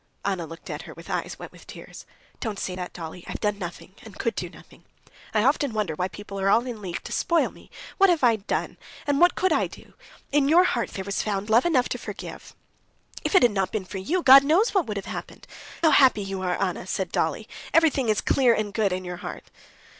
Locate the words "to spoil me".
7.03-7.69